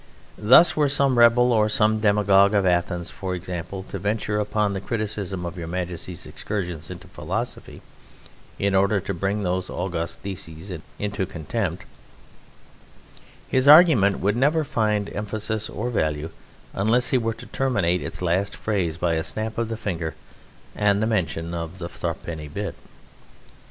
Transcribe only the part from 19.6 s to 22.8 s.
the fingers and the mention of a thruppenny bit.